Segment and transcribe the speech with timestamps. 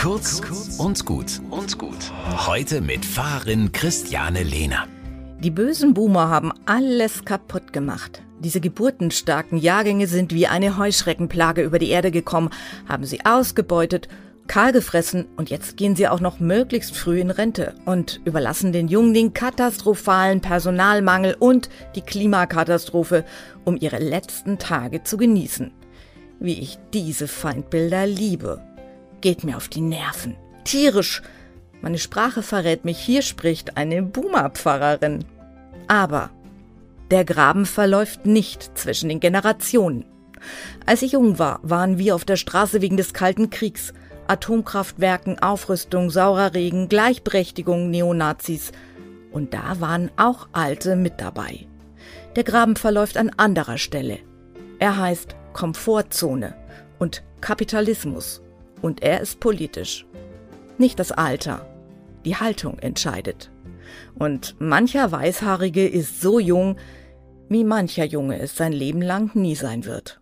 [0.00, 0.40] Kurz
[0.78, 2.10] und gut und gut.
[2.46, 4.88] Heute mit Fahrerin Christiane Lehner.
[5.40, 8.22] Die bösen Boomer haben alles kaputt gemacht.
[8.38, 12.48] Diese geburtenstarken Jahrgänge sind wie eine Heuschreckenplage über die Erde gekommen,
[12.88, 14.08] haben sie ausgebeutet,
[14.46, 18.88] kahl gefressen und jetzt gehen sie auch noch möglichst früh in Rente und überlassen den
[18.88, 23.26] Jungen den katastrophalen Personalmangel und die Klimakatastrophe,
[23.66, 25.72] um ihre letzten Tage zu genießen.
[26.38, 28.62] Wie ich diese Feindbilder liebe.
[29.20, 30.36] Geht mir auf die Nerven.
[30.64, 31.22] Tierisch.
[31.82, 35.24] Meine Sprache verrät mich, hier spricht eine Boomer-Pfarrerin.
[35.88, 36.30] Aber
[37.10, 40.04] der Graben verläuft nicht zwischen den Generationen.
[40.86, 43.92] Als ich jung war, waren wir auf der Straße wegen des Kalten Kriegs,
[44.26, 48.72] Atomkraftwerken, Aufrüstung, saurer Regen, Gleichberechtigung, Neonazis.
[49.32, 51.66] Und da waren auch Alte mit dabei.
[52.36, 54.18] Der Graben verläuft an anderer Stelle.
[54.78, 56.54] Er heißt Komfortzone
[56.98, 58.40] und Kapitalismus.
[58.82, 60.06] Und er ist politisch.
[60.78, 61.66] Nicht das Alter.
[62.24, 63.50] Die Haltung entscheidet.
[64.14, 66.76] Und mancher Weißhaarige ist so jung,
[67.48, 70.19] wie mancher Junge es sein Leben lang nie sein wird.